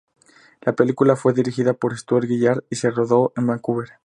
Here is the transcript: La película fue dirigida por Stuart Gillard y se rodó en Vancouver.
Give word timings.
La 0.61 0.73
película 0.73 1.15
fue 1.15 1.31
dirigida 1.31 1.73
por 1.75 1.95
Stuart 1.95 2.25
Gillard 2.25 2.63
y 2.71 2.75
se 2.75 2.89
rodó 2.89 3.33
en 3.35 3.45
Vancouver. 3.45 3.89